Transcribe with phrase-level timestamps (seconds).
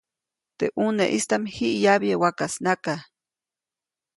[0.57, 2.93] Teʼ ʼuneʼistaʼm jiʼ yabye wakasnaka.